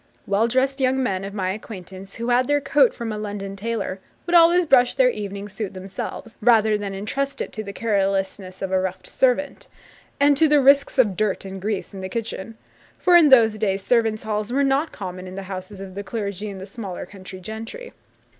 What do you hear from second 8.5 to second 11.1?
of a rough servant, and to the risks